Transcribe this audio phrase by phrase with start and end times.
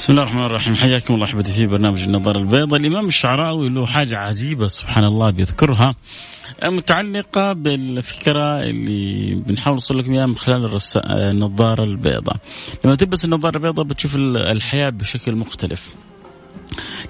[0.00, 4.16] بسم الله الرحمن الرحيم حياكم الله احبتي في برنامج النظارة البيضاء الامام الشعراوي له حاجة
[4.18, 5.94] عجيبة سبحان الله بيذكرها
[6.64, 10.78] متعلقة بالفكرة اللي بنحاول نوصل لكم إياها من خلال.
[10.96, 12.36] النظاره البيضاء
[12.84, 15.94] لما تلبس النظاره البيضاء بتشوف الحياة بشكل مختلف.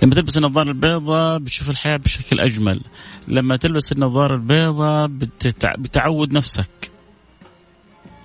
[0.02, 2.80] لما تلبس النظارة البيضاء بتشوف الحياة بشكل أجمل.
[3.29, 5.75] لما تلبس النظارة البيضاء بتتع...
[5.79, 6.91] بتعود نفسك.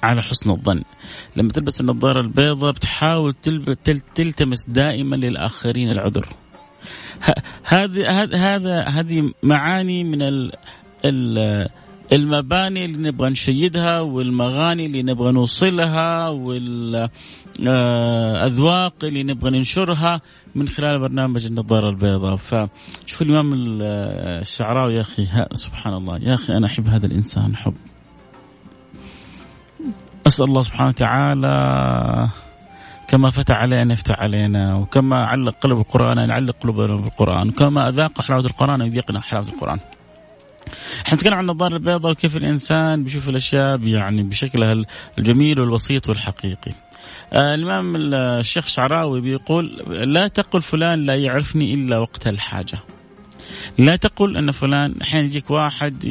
[0.05, 0.83] على حسن الظن.
[1.35, 3.33] لما تلبس النظارة البيضاء بتحاول.
[4.15, 6.27] تلتمس دائما للآخرين العذر.
[7.63, 10.51] هذه هذا هذه معاني من ال...
[11.05, 11.69] ال...
[12.13, 16.83] المباني اللي نبغى نشيدها والمغاني اللي نبغى نوصلها والأذواق
[19.03, 20.21] اللي نبغى ننشرها
[20.55, 22.35] من خلال برنامج النظارة البيضاء.
[22.35, 25.27] فشوف الإمام الشعراوي يا أخي.
[25.53, 26.17] سبحان الله.
[26.17, 27.73] يا أخي أنا أحب هذا الإنسان حب.
[30.27, 32.29] أسأل الله سبحانه وتعالى
[33.07, 37.89] كما فتح علينا أن يفتح علينا وكما علق قلب القرآن أن يعلق قلوبنا بالقرآن وكما
[37.89, 39.79] أذاق حلاوة القرآن أن يذيقنا حلاوة القرآن.
[41.05, 44.85] إحنا نتكلم عن النظارة البيضاء وكيف الإنسان بيشوف الأشياء يعني بشكلها
[45.17, 46.71] الجميل والبسيط والحقيقي.
[47.33, 52.79] آه الإمام الشيخ شعراوي بيقول لا تقل فلان لا يعرفني إلا وقت الحاجة.
[53.77, 56.05] لا تقل أن فلان أحيانا يجيك واحد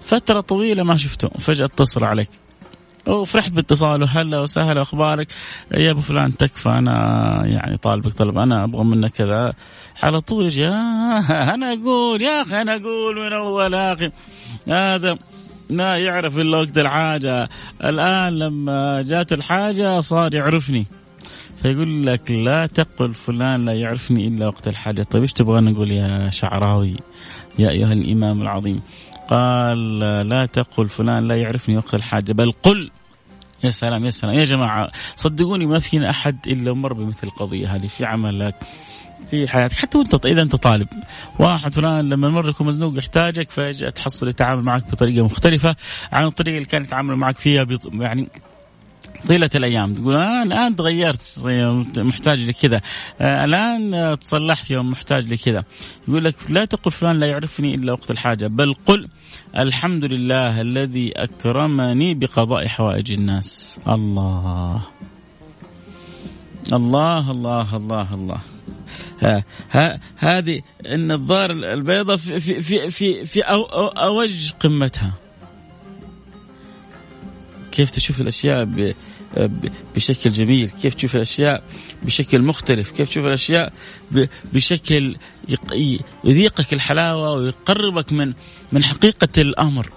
[0.00, 2.30] فترة طويلة ما شفته فجأة اتصل عليك.
[3.08, 5.28] وفرحت باتصاله هلا وسهلا أخبارك.
[5.72, 6.92] يا أبو فلان تكفى أنا
[7.46, 9.52] يعني طالبك طلب أنا أبغى منك كذا.
[10.02, 10.66] على طول يجي
[11.54, 14.10] أنا أقول يا أخي أنا أقول من اول أخي
[14.68, 15.18] هذا
[15.70, 17.48] ما يعرف إلا وقت الحاجة.
[17.84, 20.86] الآن لما جات الحاجة صار يعرفني.
[21.62, 25.02] فيقول لك لا تقل فلان لا يعرفني إلا وقت الحاجة.
[25.02, 26.96] طيب إيش تبغى نقول يا شعراوي؟
[27.58, 28.80] يا أيها الإمام العظيم.
[29.30, 29.98] قال
[30.28, 32.90] لا تقل فلان لا يعرفني وقت الحاجة بل قل.
[33.64, 34.34] يا سلام يا سلام.
[34.34, 38.54] يا جماعة صدقوني ما فينا أحد إلا مر بمثل القضية هذه في عملك
[39.30, 39.74] في حياتك.
[39.76, 40.88] حتى وأنت إذا أنت طالب.
[41.38, 45.76] واحد فلان لما مر يكون مزنوق يحتاجك فجأة تحصل يتعامل معك بطريقة مختلفة
[46.12, 48.28] عن الطريقة اللي كان يتعامل معك فيها يعني
[49.28, 49.94] طيلة الأيام.
[49.94, 51.40] تقول أنا الآن تغيرت
[51.98, 52.80] محتاج لكذا.
[53.20, 55.64] الآن تصلحت يوم محتاج لكذا.
[56.08, 58.46] يقول لك لا تقل فلان لا يعرفني إلا وقت الحاجة.
[58.46, 59.08] بل قل
[59.56, 63.80] الحمد لله الذي أكرمني بقضاء حوائج الناس.
[63.88, 64.82] الله.
[66.72, 68.38] الله الله الله الله.
[70.16, 75.12] هذه النظارة البيضاء في في في في, في أو أو أوج قمتها.
[77.72, 78.68] كيف تشوف الأشياء
[79.94, 81.62] بشكل جميل كيف تشوف الأشياء
[82.02, 83.72] بشكل مختلف كيف تشوف الأشياء
[84.52, 85.16] بشكل
[86.24, 88.32] يذيقك الحلاوة ويقربك من
[88.72, 89.90] من حقيقة الأمر.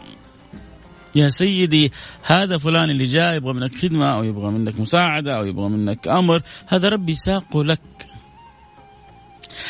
[1.15, 1.91] يا سيدي
[2.23, 6.41] هذا فلان اللي جاي يبغى منك خدمة أو يبغى منك مساعدة أو يبغى منك أمر
[6.67, 7.81] هذا ربي ساقه لك.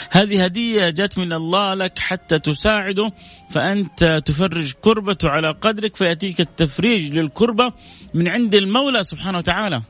[0.09, 3.11] هذه هدية جت من الله لك حتى تساعده
[3.49, 7.73] فأنت تفرج كربته على قدرك فيأتيك التفريج للكربة
[8.13, 9.81] من عند المولى سبحانه وتعالى.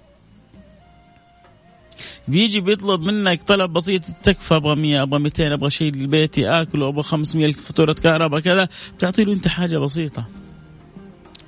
[2.27, 7.03] بيجي بيطلب منك طلب بسيط تكفى أبغى 100 أبغى 200 أبغى شيء لبيتي اكله أبغى
[7.03, 8.67] 500 فاتورة كهرباء كذا
[8.97, 10.25] بتعطي له أنت حاجة بسيطة.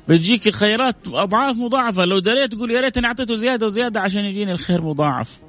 [0.07, 4.81] بتجيك الخيرات أضعاف مضاعفة لو دريت تقول يا ريتني أعطيته زيادة وزيادة عشان يجيني الخير
[4.81, 5.39] مضاعف.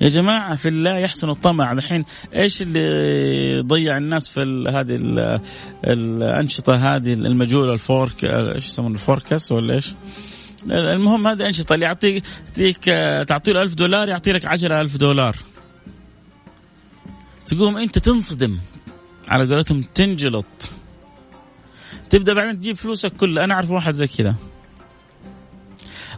[0.00, 1.72] يا جماعة في الله يحسن الطمع.
[1.72, 2.04] الحين
[2.34, 4.98] إيش اللي ضيع الناس في هذه
[5.84, 9.94] الأنشطة هذه؟ المجهولة الفورك إيش يسمونه الفوركس ولا إيش؟
[10.70, 12.84] المهم هذه أنشطة اللي يعطيك يعطيك
[13.28, 15.36] تعطي له 1000 دولار يعطي لك 10000 دولار.
[17.46, 18.58] تقوم أنت تنصدم.
[19.28, 20.70] على قولتهم تنجلط.
[22.10, 24.34] تبدأ بعدين تجيب فلوسك كلها أنا أعرف واحد زي كذا.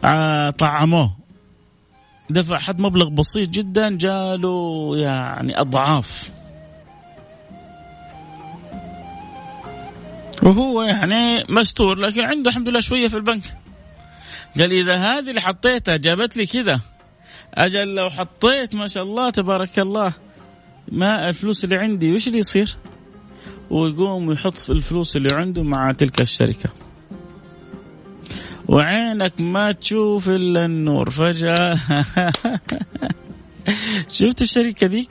[0.04, 1.21] آه طعموه.
[2.32, 6.30] دفع حد مبلغ بسيط جدا جاله يعني أضعاف.
[10.42, 13.42] وهو يعني مستور لكن عنده الحمد لله شوية في البنك.
[14.58, 16.80] قال إذا هذه اللي حطيتها جابت لي كذا.
[17.54, 20.12] أجل لو حطيت ما شاء الله تبارك الله
[20.88, 22.76] ما الفلوس اللي عندي وش اللي يصير؟
[23.70, 26.70] ويقوم ويحط الفلوس اللي عنده مع تلك الشركة.
[28.72, 31.10] وعينك ما تشوف إلا النور.
[31.10, 31.80] فجأة.
[34.16, 35.10] شفت الشركة ذيك؟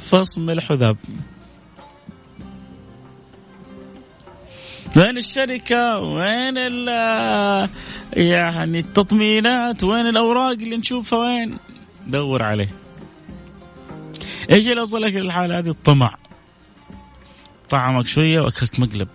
[0.00, 0.96] فص ملح وذاب
[4.96, 6.56] وين الشركة؟ وين
[8.16, 11.58] يعني التطمينات؟ وين الأوراق اللي نشوفها؟ وين؟
[12.06, 12.74] دور عليه.
[14.50, 16.14] إيش اللي وصلك للحالة هذه؟ الطمع.
[17.70, 19.08] طعمك شوية وأكلت مقلب.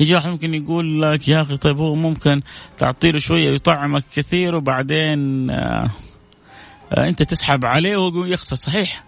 [0.00, 2.42] يجي واحد ممكن يقول لك يا أخي طيب هو ممكن
[2.78, 5.90] تعطي له شوية ويطعمك كثير وبعدين آه
[6.92, 9.04] آه أنت تسحب عليه وهو يخسر صحيح.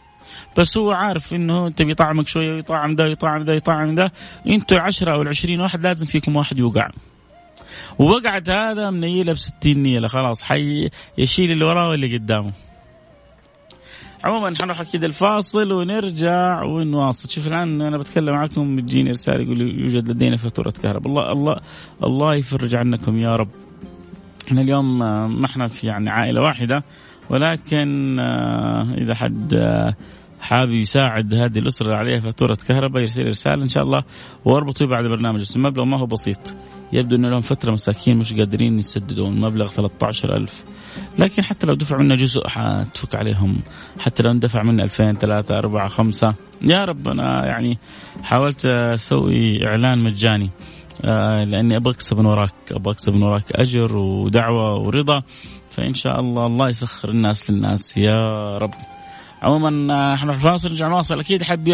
[0.59, 4.13] بس هو عارف إنه أنت بيطعمك شوية ويطعم ده ويطعم ده ويطعم ده.
[4.47, 6.89] أنتوا 10 أو 20 واحد لازم فيكم واحد يوقع.
[7.99, 12.53] ووقعت هذا منيلة ب 60 نيلة خلاص حي يشيل اللي وراه واللي قدامه.
[14.25, 17.31] عموما حنروح أكيد الفاصل ونرجع ونواصل.
[17.31, 21.09] شوف الآن أنا بتكلم معكم بتجيني رساله يقول يوجد لدينا فاتورة كهرباء.
[21.09, 21.57] الله الله
[22.05, 23.49] الله يفرج عنكم يا رب.
[24.49, 24.99] إحنا اليوم
[25.41, 26.85] ما إحنا في يعني عائلة واحدة
[27.31, 28.21] ولكن
[28.99, 29.55] إذا حد
[30.41, 34.03] حابب يساعد هذه اللي عليها فاتورة كهرباء يرسل رسالة إن شاء الله.
[34.45, 35.41] واربطوا بعد برنامج.
[35.41, 36.55] بس المبلغ ما هو بسيط.
[36.93, 39.41] يبدو أنه لهم فترة مساكين مش قادرين يسددون.
[39.41, 40.65] مبلغ 13000
[41.19, 43.63] لكن حتى لو دفعوا منا جزء حتفك عليهم.
[44.01, 47.79] حتى لو اندفع منا 2000 3 4 5 يا رب أنا يعني
[48.23, 50.51] حاولت أسوي إعلان مجاني.
[51.05, 52.55] آه لأني أبغى أكسب من وراك.
[52.71, 55.23] أبغى أكسب من وراك أجر ودعوة ورضا.
[55.71, 57.97] فإن شاء الله الله يسخر الناس للناس.
[57.97, 58.75] يا رب.
[59.43, 61.21] عموما إحنا الفاصل نرجع نواصل.
[61.21, 61.69] أكيد حب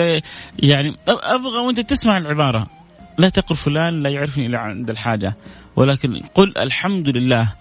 [0.59, 2.67] يعني أبغى وأنت تسمع العبارة.
[3.19, 5.37] لا تقل فلان لا يعرفني إلا عند الحاجة.
[5.77, 7.53] ولكن قل الحمد لله.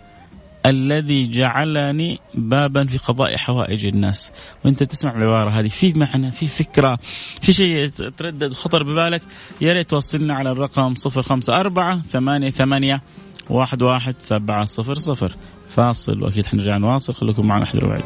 [0.66, 4.32] الذي جعلني بابا في قضاء حوائج الناس.
[4.66, 5.68] وأنت تسمع العبارة هذه.
[5.68, 7.00] في معنى في فكرة
[7.42, 9.22] في شيء تردد وخطر ببالك.
[9.62, 13.02] يا ريت توصلنا على الرقم 054 ثمانية ثمانية
[13.50, 15.36] واحد واحد سبعة صفر صفر.
[15.70, 17.14] فاصل وأكيد حنرجع نواصل.
[17.14, 18.06] خليكم معنا احذروا بعيد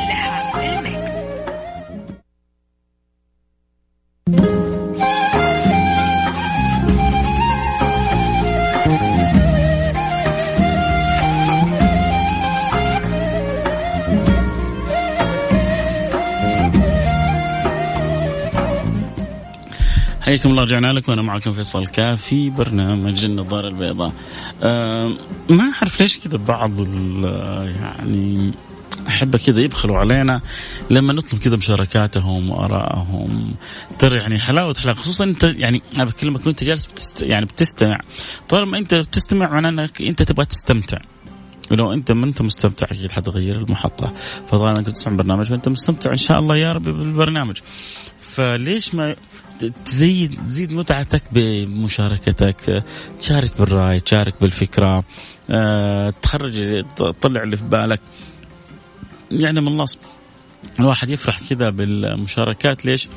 [20.31, 21.11] حياكم الله رجعنا لكم.
[21.11, 24.13] وأنا معكم فيصل كاف في برنامج النظارة البيضاء.
[24.63, 25.17] أه
[25.49, 28.51] ما أعرف ليش كذا بعض يعني
[29.07, 30.41] أحب كذا يبخلوا علينا
[30.89, 33.55] لما نطلب كذا مشاركاتهم وآرائهم.
[33.99, 37.99] ترى يعني حلاوة حلاوة خصوصا أنت يعني أنا بكلمك وأنت جالس بتست يعني بتستمع.
[38.49, 40.97] طالما أنت بتستمع معناه إنك أنت تبغى تستمتع.
[41.71, 44.13] ولو أنت ما أنت مستمتع أكيد حتغير المحطة.
[44.47, 47.57] فطالما أنت تسمع برنامج فانت مستمتع إن شاء الله يا رب بالبرنامج.
[48.21, 49.15] فليش ما
[49.85, 52.83] تزيد تزيد متعتك بمشاركتك
[53.19, 55.03] تشارك بالرأي تشارك بالفكرة
[55.49, 58.01] أه تخرج تطلع اللي في بالك.
[59.31, 59.85] يعني من الله
[60.79, 62.85] الواحد يفرح كذا بالمشاركات.
[62.85, 63.09] ليش؟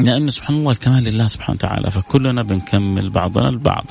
[0.00, 3.84] لأنه سبحان الله الكمال لله سبحانه وتعالى فكلنا بنكمل بعضنا البعض.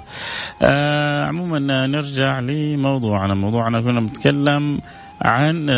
[0.61, 3.33] آه عموما نرجع لموضوعنا.
[3.33, 4.81] موضوعنا كنا بنتكلم
[5.21, 5.69] عن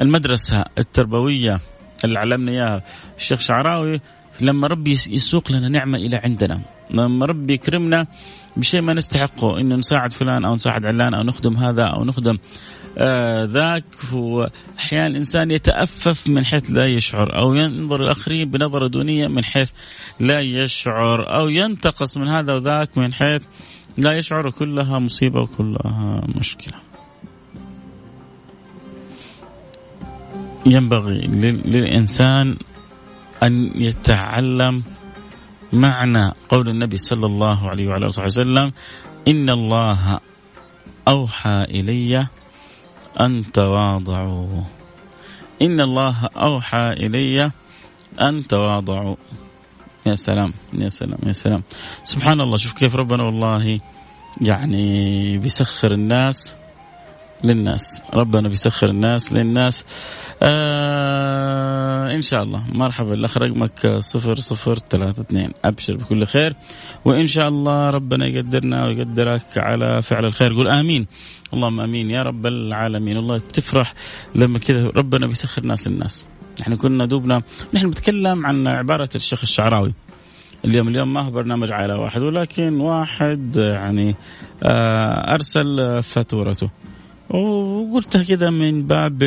[0.00, 1.60] المدرسة التربوية
[2.04, 2.82] اللي علمنا إياها.
[3.16, 4.00] الشيخ شعراوي
[4.40, 6.60] لما ربي يسوق لنا نعمة إلى عندنا.
[6.90, 8.06] لما ربي يكرمنا
[8.56, 12.38] بشيء ما نستحقه إنه نساعد فلان أو نساعد علان أو نخدم هذا أو نخدم
[12.98, 13.84] آه ذاك.
[14.12, 19.70] وأحيانا الإنسان يتأفف من حيث لا يشعر أو ينظر الآخرين بنظرة دونية من حيث
[20.20, 23.42] لا يشعر أو ينتقص من هذا وذاك من حيث
[23.96, 24.50] لا يشعر.
[24.50, 26.74] كلها مصيبة وكلها مشكلة.
[30.66, 31.20] ينبغي
[31.64, 32.56] للإنسان
[33.44, 34.82] أن يتعلم
[35.72, 38.72] معنى قول النبي صلى الله عليه وعلى آله وسلم
[39.28, 40.20] إن الله
[41.08, 42.26] أوحى إلي
[43.20, 44.62] أن تواضعوا.
[45.62, 47.50] إن الله أوحى إلي
[48.20, 49.16] أن تواضعوا.
[50.06, 51.62] يا سلام يا سلام يا سلام.
[52.04, 53.78] سبحان الله شوف كيف ربنا والله
[54.40, 56.56] يعني بيسخر الناس
[57.44, 58.02] للناس.
[58.14, 59.84] ربنا بيسخر الناس للناس.
[60.42, 61.63] آه
[62.12, 62.64] إن شاء الله.
[62.72, 65.50] مرحبا الأخ رقمك صفر صفر ثلاثة اثنين.
[65.64, 66.54] أبشر بكل خير.
[67.04, 70.54] وإن شاء الله ربنا يقدرنا ويقدرك على فعل الخير.
[70.54, 71.06] قول آمين.
[71.54, 72.10] اللهم آمين.
[72.10, 73.16] يا رب العالمين.
[73.16, 73.94] والله بتفرح
[74.34, 76.24] لما كذا ربنا بيسخر ناس للناس.
[76.62, 77.42] إحنا كنا دوبنا
[77.74, 79.94] نحن بنتكلم عن عبارة الشيخ الشعراوي.
[80.64, 84.14] اليوم اليوم ما هو برنامج عائله واحد ولكن واحد يعني
[84.62, 86.70] آه، أرسل فاتورته
[87.30, 89.22] وقلتها كذا من باب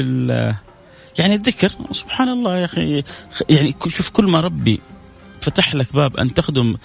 [1.20, 3.04] يعني الذكر سبحان الله يا أخي
[3.50, 4.82] يعني شوف كل ما ربي
[5.42, 6.76] فتح لك باب أن تخدم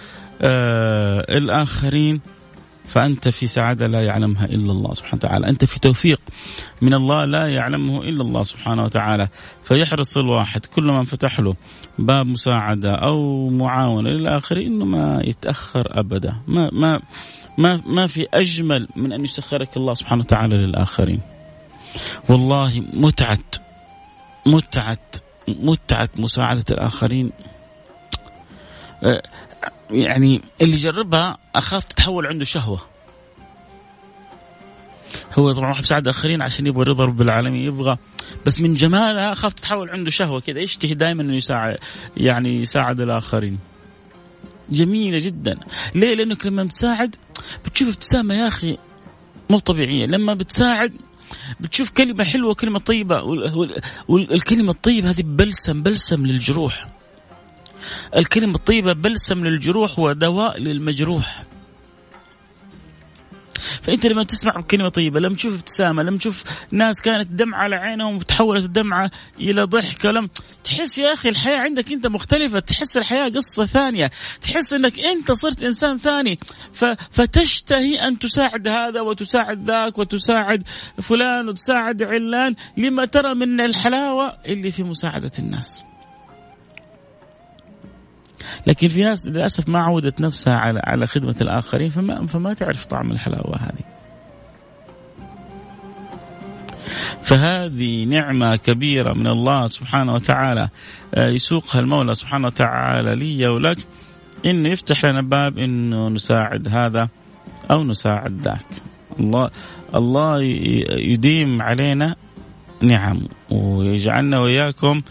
[0.43, 2.21] آه الآخرين
[2.89, 6.21] فأنت في سعادة لا يعلمها إلا الله سبحانه وتعالى، أنت في توفيق
[6.83, 9.29] من الله لا يعلمه إلا الله سبحانه وتعالى،
[9.65, 11.55] فيحرص الواحد كل ما فتح له
[11.99, 17.01] باب مساعدة أو معاونة للاخرين انه ما يتأخر أبدا، ما ما
[17.59, 21.21] ما ما في أجمل من أن يسخرك الله سبحانه وتعالى للآخرين.
[22.29, 23.39] والله متعة.
[24.47, 24.99] متعة
[25.49, 27.33] متعة مساعدة الآخرين.
[29.03, 29.23] أه،
[29.91, 32.81] يعني اللي يجربها أخاف تتحول عنده شهوة.
[35.39, 37.97] هو طبعا واحد يساعد اخرين عشان يبغى رضا رب العالمين يبغى
[38.47, 41.79] بس من جمالها أخاف تتحول عنده شهوة كذا يشتهي دائما إنه يساعد
[42.17, 43.59] يعني يساعد الآخرين؟
[44.71, 45.59] جميلة جدا.
[45.95, 47.17] ليه؟ لأنك لما بتساعد
[47.65, 48.79] بتشوف ابتسامة يا أخي
[49.51, 50.07] مو طبيعية.
[50.07, 50.93] لما بتساعد
[51.61, 53.23] بتشوف كلمة حلوة كلمة طيبة.
[54.09, 56.87] والكلمة الطيبة هذه بلسم بلسم للجروح.
[58.17, 61.43] الكلمة الطيبة بلسم للجروح ودواء للمجروح.
[63.83, 68.17] فأنت لما تسمع كلمة طيبة لما تشوف ابتسامة لما تشوف ناس كانت دمعة على عينهم
[68.17, 70.29] وتحولت الدمعة إلى ضحك لم
[70.65, 75.63] تحس يا أخي الحياة عندك أنت مختلفة تحس الحياة قصة ثانية تحس أنك أنت صرت
[75.63, 76.39] إنسان ثاني.
[76.73, 76.85] ف...
[77.11, 80.63] فتشتهي أن تساعد هذا وتساعد ذاك وتساعد
[81.03, 85.85] فلان وتساعد علان لما ترى من الحلاوة اللي في مساعدة الناس.
[88.67, 93.13] لكن في ناس للأسف ما عودت نفسها على على خدمة الآخرين فما فما تعرف طعم
[93.13, 93.85] الحلاوة هذه.
[97.23, 100.69] فهذه نعمة كبيرة من الله سبحانه وتعالى
[101.15, 103.79] آه، يسوقها المولى سبحانه وتعالى لي ولك
[104.47, 107.09] إنه يفتح لنا باب إنه نساعد هذا
[107.71, 108.67] أو نساعد ذاك.
[109.21, 109.51] الله
[109.95, 110.43] الله
[111.13, 112.17] يديم علينا
[112.81, 115.03] نعم ويجعلنا وإياكم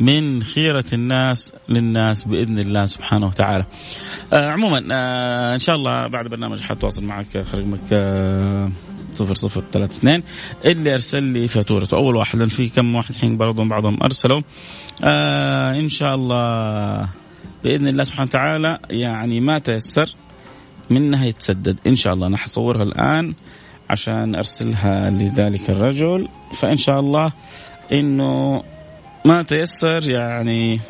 [0.00, 3.64] من خيرة الناس للناس بإذن الله سبحانه وتعالى.
[4.32, 8.70] آه عموما آه إن شاء الله بعد برنامج حتواصل معك رقمك آه
[9.12, 10.22] صفر صفر ثلاثة اثنين.
[10.64, 14.40] اللي أرسل لي فاتورته أول واحد لأن في كم واحد الحين بعضهم بعضهم أرسلوا.
[15.04, 17.08] آه إن شاء الله
[17.64, 20.14] بإذن الله سبحانه وتعالى يعني ما تيسر
[20.90, 23.34] منها يتسدد إن شاء الله أنا حصورها الآن
[23.90, 26.28] عشان أرسلها لذلك الرجل.
[26.54, 27.32] فإن شاء الله
[27.92, 28.62] إنه
[29.24, 30.80] ما تيسر يعني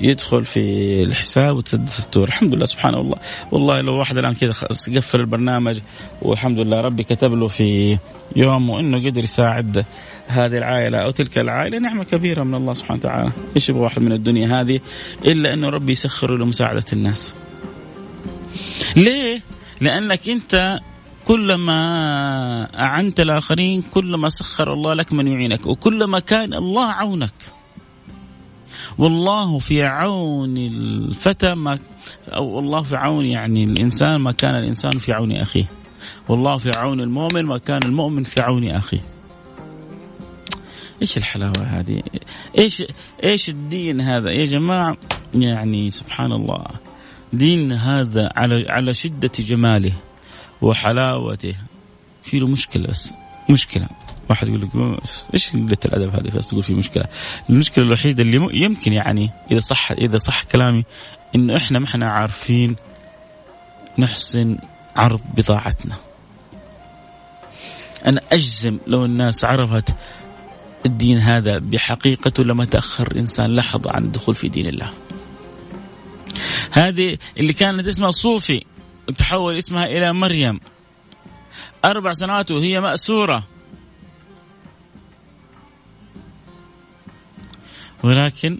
[0.00, 0.60] يدخل في
[1.02, 3.16] الحساب وتسدد الفاتوره الحمد لله سبحان الله.
[3.52, 4.52] والله لو واحد الآن كذا
[4.96, 5.78] قفل البرنامج
[6.22, 7.98] والحمد لله ربي كتب له في
[8.36, 9.84] يوم وإنه قدر يساعد
[10.28, 13.32] هذه العائلة أو تلك العائلة نعمة كبيرة من الله سبحانه وتعالى.
[13.56, 14.80] إيش يبغى واحد من الدنيا هذه؟
[15.24, 17.34] إلا أنه ربي يسخره لمساعده الناس.
[18.96, 19.40] ليه؟
[19.80, 20.78] لأنك أنت
[21.24, 27.34] كلما أعنت الآخرين كلما سخر الله لك من يعينك وكلما كان الله عونك
[28.98, 31.78] والله في عون الفتى ما
[32.28, 35.64] أو الله في عون يعني الإنسان ما كان الإنسان في عون أخيه
[36.28, 39.04] والله في عون المؤمن ما كان المؤمن في عون أخيه
[41.02, 42.02] إيش الحلاوة هذه؟
[42.58, 42.82] إيش
[43.24, 44.96] إيش الدين هذا يا جماعة؟
[45.34, 46.64] يعني سبحان الله
[47.32, 49.92] دين هذا على على شدة جماله
[50.62, 51.54] وحلاوته.
[52.22, 53.14] في له مشكلة بس
[53.50, 53.88] مشكلة.
[54.30, 55.00] واحد يقول لك
[55.34, 57.04] إيش قلة الأدب هذه؟ بس تقول في مشكلة.
[57.50, 60.84] المشكلة الوحيدة اللي يمكن يعني إذا صح إذا صح كلامي
[61.34, 62.76] إنه إحنا ما إحنا عارفين
[63.98, 64.58] نحسن
[64.96, 65.94] عرض بضاعتنا
[68.06, 69.94] أنا أجزم لو الناس عرفت
[70.86, 74.90] الدين هذا بحقيقته لما تأخر إنسان لحظة عن الدخول في دين الله.
[76.70, 78.64] هذه اللي كانت اسمها صوفي.
[79.16, 80.60] تحول اسمها إلى مريم.
[81.84, 83.44] أربع سنوات وهي مأسورة.
[88.02, 88.58] ولكن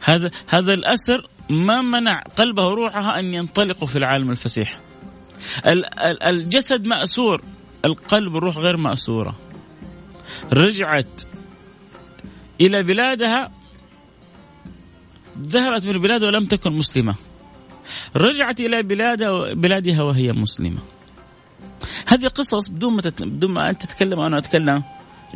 [0.00, 4.80] هذا هذا الأسر ما منع قلبها وروحها أن ينطلقوا في العالم الفسيح.
[6.26, 7.42] الجسد مأسور
[7.84, 9.34] القلب والروح غير مأسورة.
[10.52, 11.22] رجعت
[12.60, 13.52] إلى بلادها
[15.38, 17.14] ذهبت من البلاد ولم تكن مسلمة.
[18.16, 20.80] رجعت إلى بلادها بلادها وهي مسلمة.
[22.06, 23.02] هذه قصص بدون ما.
[23.20, 24.82] بدون ما أنت تتكلم وأنا أتكلم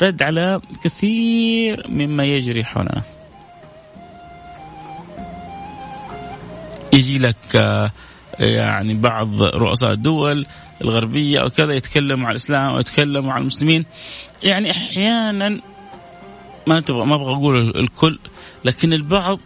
[0.03, 3.03] رد على كثير مما يجري حولنا
[6.93, 7.91] يجي لك آه،
[8.41, 10.47] يعني بعض رؤساء الدول
[10.85, 13.85] الغربية أو كذا يتكلموا عن الإسلام أو يتكلموا عن المسلمين
[14.43, 15.61] يعني أحيانا
[16.67, 18.19] ما تبغى ما أبغى أقول الكل
[18.65, 19.39] لكن البعض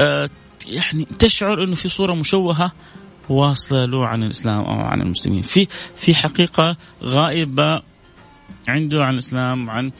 [0.00, 0.28] آه
[0.68, 2.72] يعني تشعر إنه في صورة مشوهة
[3.28, 5.42] واصلة له عن الإسلام أو عن المسلمين.
[5.42, 7.82] في في حقيقة غائبة
[8.68, 9.92] عنده عن الإسلام عن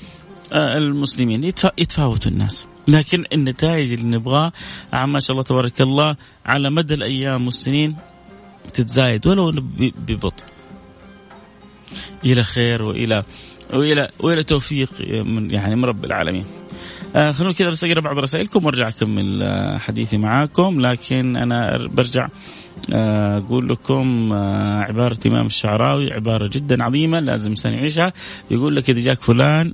[0.53, 1.45] آه المسلمين.
[1.79, 2.67] يتفاوتوا الناس.
[2.89, 4.53] لكن النتائج اللي نبغاه
[4.93, 7.97] ما شاء الله تبارك الله على مدى الأيام والسنين
[8.73, 9.53] تتزايد ولو
[10.09, 10.45] ببطء.
[12.25, 13.25] إلى خير وإلى
[13.73, 16.45] وإلى وإلى توفيق من يعني من رب العالمين.
[17.17, 20.81] آه خلونا كذا بس أقرأ بعض رسائلكم وأرجع اكمل آه حديثي معاكم.
[20.81, 22.29] لكن أنا برجع
[22.95, 28.13] آه أقول لكم آه عبارة إمام الشعراوي عبارة جدا عظيمة لازم الانسان يعيشها.
[28.51, 29.73] يقول لك إذا جاك فلان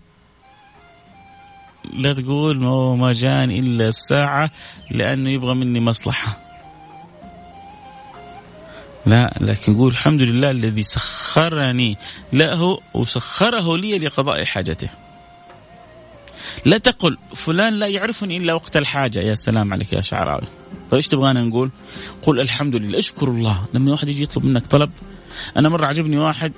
[1.92, 2.60] لا تقول
[2.98, 4.50] ما جاني إلا الساعة
[4.90, 6.38] لأنه يبغى مني مصلحة.
[9.06, 11.96] لا لكن يقول الحمد لله الذي سخرني
[12.32, 15.01] له وسخره لي لقضاء حاجته.
[16.64, 19.18] لا تقل فلان لا يعرفني إلا وقت الحاجة.
[19.18, 20.46] يا سلام عليك يا شعراوي.
[20.90, 21.70] طيب إيش تبغانا نقول؟
[22.22, 22.98] قل الحمد لله.
[22.98, 23.64] اشكر الله.
[23.74, 24.90] لما واحد يجي يطلب منك طلب
[25.56, 26.52] أنا مرة عجبني واحد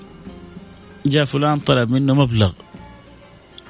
[1.07, 2.53] جاء فلان طلب منه مبلغ.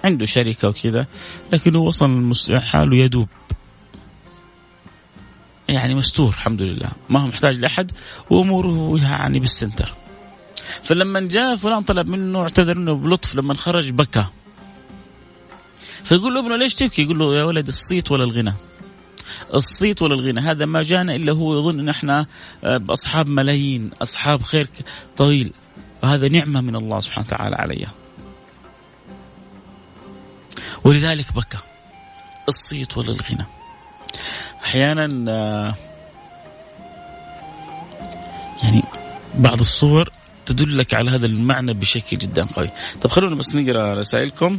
[0.04, 1.06] عنده شركة وكذا
[1.52, 3.28] لكنه وصل حاله يدوب.
[5.68, 6.90] يعني مستور الحمد لله.
[7.08, 7.90] ما هو محتاج لأحد
[8.30, 9.92] وأموره يعني بالسنتر.
[10.82, 14.24] فلما جاء فلان طلب منه اعتذر منه بلطف لما خرج بكى.
[16.04, 18.54] فيقول له ابنه ليش تبكي؟ يقول له يا ولد الصيت ولا الغنى؟
[19.54, 22.26] الصيت ولا الغنى؟ هذا ما جانا إلا هو يظن إن إحنا
[22.64, 24.68] آه، أصحاب ملايين أصحاب خير
[25.16, 25.52] طويل.
[26.02, 27.86] وهذا نعمة من الله سبحانه وتعالى علي
[30.84, 31.58] ولذلك بكى.
[32.48, 33.46] الصيت ولا الغنى؟
[34.64, 35.74] أحيانا آه،
[38.62, 38.82] يعني
[39.34, 40.08] بعض الصور
[40.46, 42.70] تدلك على هذا المعنى بشكل جدا قوي.
[43.02, 44.58] طب خلونا بس نقرأ رسائلكم.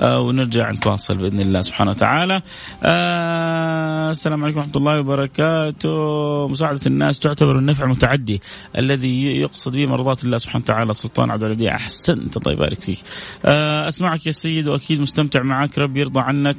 [0.00, 2.42] ونرجع نتواصل بإذن الله سبحانه وتعالى.
[2.82, 6.48] آه السلام عليكم ورحمة الله وبركاته.
[6.48, 8.40] مساعدة الناس تعتبر النفع المتعدي
[8.78, 12.98] الذي يقصد به مرضات الله سبحانه وتعالى سلطان عبد الوديع أحسنت الله يبارك فيك.
[13.44, 16.56] آه أسمعك يا سيد وأكيد مستمتع معك ربي يرضى عنك.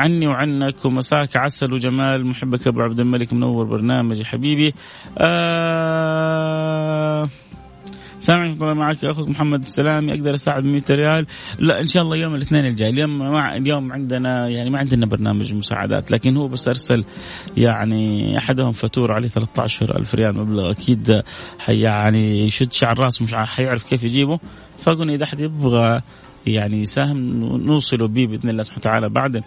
[0.00, 4.74] عني وعنك ومساك عسل وجمال محبك أبو عبد الملك منور برنامج حبيبي
[5.18, 7.28] آه
[8.24, 11.26] سامعك طبعا معك أخوك محمد السلامي أقدر أساعد 100 ريال؟
[11.58, 12.90] لا إن شاء الله يوم الاثنين الجاي.
[12.90, 17.04] اليوم مع اليوم عندنا يعني ما عندنا برنامج مساعدات لكن هو بس أرسل
[17.56, 20.70] يعني أحدهم فاتورة عليه 13000 ريال مبلغ.
[20.70, 21.22] أكيد
[21.58, 24.38] حي يعني يشد شعر راسه مش حيعرف كيف يجيبه.
[24.78, 26.00] فقلنا إذا أحد يبغى
[26.46, 27.18] يعني يساهم
[27.66, 29.42] نوصله به بإذن الله سبحانه وتعالى بعد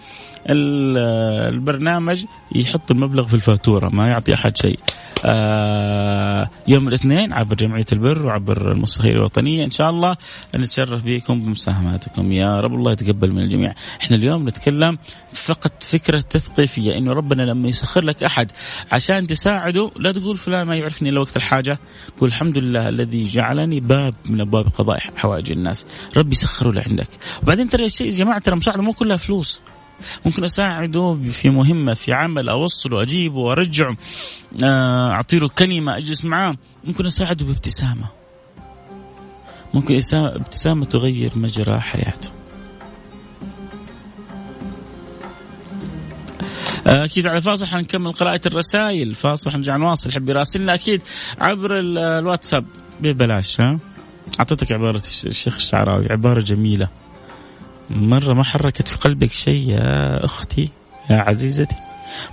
[0.50, 4.80] البرنامج يحط المبلغ في الفاتورة ما يعطي أحد شيء.
[5.26, 10.18] آه يوم الاثنين عبر جمعية البر وعبر المستخير الوطنية إن شاء الله
[10.56, 13.74] نتشرف بكم بمساهماتكم يا رب الله يتقبل من الجميع.
[14.02, 14.98] إحنا اليوم نتكلم
[15.34, 18.52] فقط فكرة تثقيفية إنه ربنا لما يسخر لك أحد
[18.92, 21.80] عشان تساعده لا تقول فلان ما يعرفني إلا وقت الحاجة،
[22.20, 25.86] قول الحمد لله الذي جعلني باب من أبواب قضاء حوائج الناس،
[26.18, 27.08] ربي سخره له عندك.
[27.44, 29.62] وبعدين ترى الشيء يا جماعة ترى المساعدة مو كلها فلوس.
[30.26, 33.98] ممكن أساعده في مهمة في عمل أوصله أجيبه وارجعه
[34.64, 36.56] آه، اعطي له كلمة أجلس معاه.
[36.84, 38.08] ممكن أساعده بابتسامة.
[39.74, 42.30] ممكن ابتسامة تغير مجرى حياته.
[46.88, 49.16] آه، أكيد على فاصل حنكمل قراءة الرسائل.
[49.16, 51.02] فاصل حنرجع نواصل حب يراسلنا أكيد
[51.42, 52.66] عبر الواتساب.
[53.02, 53.80] ببلاش ها؟
[54.40, 56.88] أعطيتك عبارة الشيخ الشعراوي عبارة جميلة.
[57.90, 60.70] مرة ما حركت في قلبك شيء يا أختي
[61.10, 61.76] يا عزيزتي؟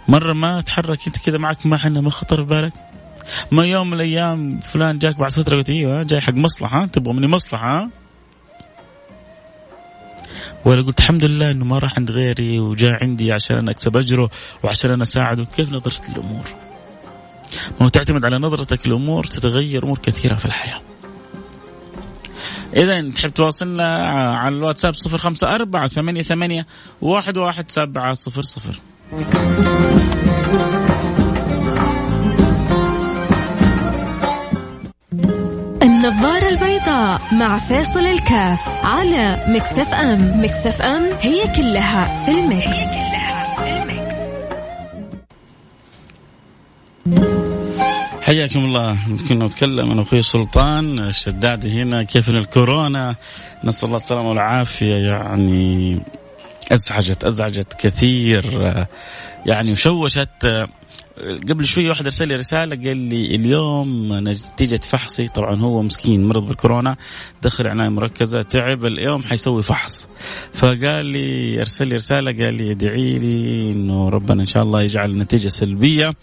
[0.08, 2.72] مرة ما تحرك أنت كذا معك ما حنا ما خطر في بالك؟
[3.52, 7.26] ما يوم من الأيام فلان جاك بعد فترة قلت أيوه جاي حق مصلحة تبغى مني
[7.26, 7.88] مصلحة؟
[10.64, 14.30] ولا قلت الحمد لله إنه ما راح عند غيري وجاء عندي عشان أنا أكسب أجره
[14.62, 15.44] وعشان أنا أساعده.
[15.44, 16.44] كيف نظرت الأمور؟
[17.80, 20.80] ما هو تعتمد على نظرتك الأمور تتغير أمور كثيرة في الحياة.
[22.76, 24.08] إذا تحب تواصلنا
[24.38, 26.66] على الواتساب صفر خمسة أربعة ثمانية ثمانية
[27.02, 28.80] واحد واحد سبعة صفر صفر
[35.82, 42.92] النظارة البيضاء مع فاصل الكاف على مكسف أم مكسف أم هي كلها في المكس, هي
[42.92, 43.82] كلها في
[47.06, 47.33] المكس.
[48.24, 48.98] حياكم الله.
[49.28, 52.02] كنا نتكلم أنا أخوي سلطان الشدادي هنا.
[52.02, 53.16] كيف ان الكورونا؟
[53.64, 54.94] نسأل الله السلامة والعافية.
[54.94, 56.00] يعني
[56.72, 58.44] ازعجت أزعجت كثير.
[59.46, 60.68] يعني وشوشت.
[61.48, 65.28] قبل شوي واحد ارسل لي رسالة قال لي اليوم نتيجة فحصي.
[65.28, 66.96] طبعا هو مسكين مرض بالكورونا.
[67.42, 68.42] دخل عناية مركزة.
[68.42, 68.84] تعب.
[68.84, 70.08] اليوم حيسوي فحص.
[70.54, 75.10] فقال لي ارسل لي رسالة قال لي ادعي لي إنه ربنا إن شاء الله يجعل
[75.10, 76.14] النتيجه سلبية.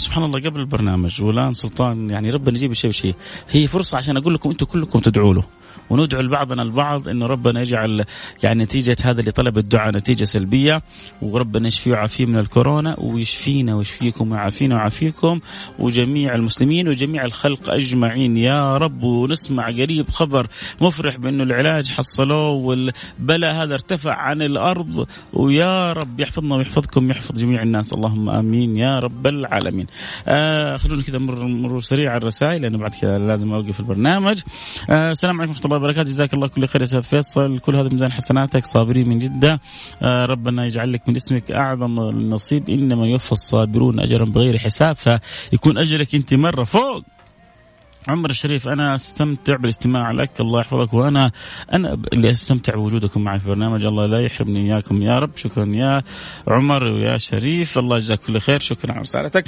[0.00, 3.14] سبحان الله قبل البرنامج والآن سلطان يعني ربنا يجيب الشيء بشيء.
[3.50, 5.44] هي فرصة عشان أقول لكم أنتم كلكم تدعوا له.
[5.90, 8.04] وندعو لبعضنا البعض انه ربنا يجعل
[8.42, 10.82] يعني نتيجة هذا اللي طلب الدعاء نتيجة سلبية
[11.22, 15.40] وربنا يشفيه ويعافيه من الكورونا ويشفينا ويشفيكم ويعافينا ويعافيكم
[15.78, 20.46] وجميع المسلمين وجميع الخلق أجمعين يا رب ونسمع قريب خبر
[20.80, 27.62] مفرح بأنه العلاج حصلوه والبلاء هذا ارتفع عن الأرض ويا رب يحفظنا ويحفظكم يحفظ جميع
[27.62, 29.86] الناس اللهم آمين يا رب العالمين.
[30.28, 34.40] آه خلونا كذا مرور سريع على الرسائل لأنه بعد كذا لازم أوقف البرنامج.
[34.90, 36.10] آه السلام عليكم ورحمة الله وبركاته.
[36.10, 37.58] جزاك الله كل خير يا أستاذ فيصل.
[37.58, 38.64] كل هذا ميزان حسناتك.
[38.66, 39.60] صابرين من جدة.
[40.02, 42.70] آه ربنا يجعل لك من اسمك أعظم النصيب.
[42.70, 47.02] إنما يوفى الصابرون اجرا بغير حساب فيكون أجرك أنت مرة فوق.
[48.08, 50.40] عمر الشريف أنا أستمتع بالاستماع لك.
[50.40, 50.94] الله يحفظك.
[50.94, 51.32] وأنا
[51.72, 55.36] أنا اللي أستمتع بوجودكم معي في برنامج الله لا يحرمني إياكم يا رب.
[55.36, 56.02] شكرا يا
[56.48, 57.78] عمر ويا شريف.
[57.78, 58.60] الله يجزاك كل خير.
[58.60, 59.44] شكرا على رسالتك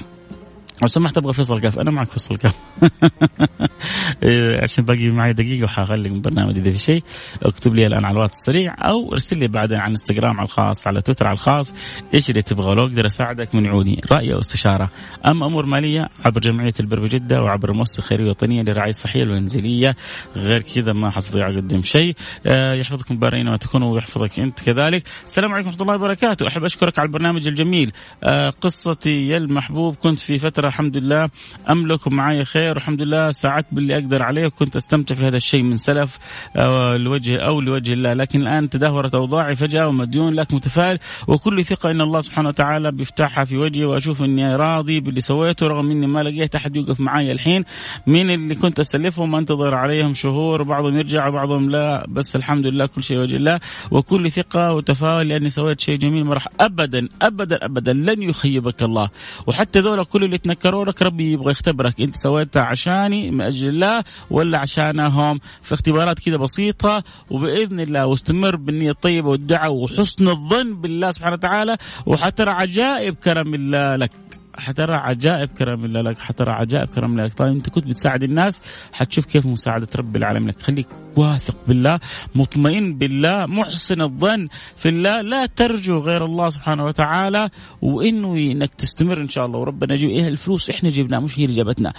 [0.83, 2.55] لو سمحت أبغى فيصل كاف أنا معك فيصل كاف
[4.23, 7.03] إيه، عشان باقي معي دقيقة وحاغلق من البرنامج إذا في شيء.
[7.43, 11.01] اكتب لي الآن على الواتس السريع أو ارسل لي بعدين على إنستغرام على الخاص على
[11.01, 11.75] تويتر على الخاص.
[12.15, 14.91] إيش اللي تبغى؟ لو أقدر أساعدك من عوني رأي أو استشارة.
[15.27, 19.97] اما أمور مالية عبر جمعية البر بجدة وعبر المؤسسه الخيريه الوطنيه للرعايه الصحيه المنزليه
[20.37, 22.15] غير كذا ما حستطيع أقدم شيء.
[22.47, 25.03] آه، يحفظكم بارين ما تكونوا ويحفظك أنت كذلك.
[25.25, 26.49] السلام عليكم ورحمة الله وبركاته.
[26.49, 27.93] أحب أشكرك على البرنامج الجميل.
[28.25, 29.95] آه، قصتي يا المحبوب.
[29.95, 31.29] كنت في فترة الحمد لله.
[31.71, 32.75] املك ومعي خير.
[32.75, 33.31] والحمد لله.
[33.31, 36.19] ساعدت باللي أقدر عليه وكنت أستمتع في هذا الشيء من سلف
[36.57, 38.15] آه، لوجه أو لوجه الله.
[38.15, 40.99] لكن الآن تدهورت أوضاعي فجأة ومديون لك متفائل.
[41.29, 45.91] وكل ثقة إن الله سبحانه وتعالى بيفتحها في وجهي وأشوف إني راضي باللي سويته رغم
[45.91, 47.65] إني ما لقيت أحد يوقف معي الحين.
[48.07, 50.63] مين اللي كنت اسلفهم أنتظر عليهم شهور.
[50.63, 52.07] وبعضهم يرجع وبعضهم لا.
[52.09, 53.61] بس الحمد لله كل شيء وجه الله.
[53.91, 56.25] وكل ثقة وتفاؤل لأني سويت شيء جميل.
[56.25, 59.11] ما راح ابدا ابدا ابدا لن يخيبك الله.
[59.47, 62.01] وحتى ذولا كل اللي تنكروا لك ربي يبغى يختبرك.
[62.01, 68.57] انت سويتها عشاني من أجل الله ولا عشانهم؟ في اختبارات كذا بسيطة وبإذن الله واستمر
[68.57, 74.11] بالنية الطيبة والدعاء وحسن الظن بالله سبحانه وتعالى وحترى عجائب كرم الله لك.
[74.55, 77.35] حترى عجائب كرم الله لك حترى عجائب كرم الله لك.
[77.35, 78.61] طيب انت كنت بتساعد الناس
[78.93, 80.63] حتشوف كيف مساعدة رب العالمين لك.
[80.63, 80.87] خليك.
[81.19, 82.01] واثق بالله
[82.35, 87.49] مطمئن بالله محسن الظن في الله لا ترجو غير الله سبحانه وتعالى
[87.83, 89.59] وانه إنك تستمر إن شاء الله.
[89.59, 91.93] وربنا يجيب إيه الفلوس إحنا جبناها مش هي اللي جابتنا.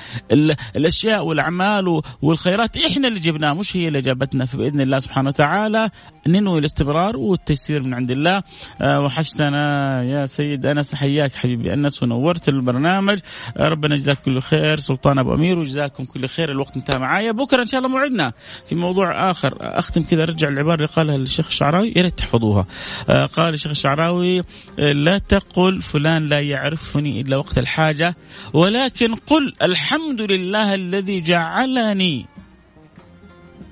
[0.76, 4.46] الأشياء والأعمال والخيرات إحنا اللي جبناها مش هي اللي جابتنا.
[4.46, 5.90] فبإذن الله سبحانه وتعالى
[6.28, 8.44] ننوي الاستمرار والتيسير من عند الله.
[8.82, 13.20] آه، وحشتنا يا سيد أنس حياك حبيبي أنس ونورت البرنامج.
[13.58, 17.32] آه، ربنا يجزاك كل خير سلطان أبو أمير وجزاكم كل خير الوقت انتهى معايا.
[17.32, 18.34] بكرة إن شاء الله موعدنا
[18.66, 19.58] في موضوع آخر.
[19.62, 21.94] أختم كذا أرجع العباره اللي قالها الشيخ الشعراوي.
[21.96, 22.66] يا ريت تحفظوها.
[23.10, 24.44] آه، قال الشيخ الشعراوي
[24.78, 28.16] لا تقل فلان لا يعرفني إلا وقت الحاجة
[28.54, 32.26] ولكن قل الحمد لله الذي جعلني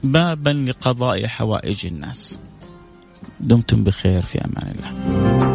[0.04, 2.40] بابا لقضاء حوائج الناس.
[3.40, 5.51] دمتم بخير في أمان الله.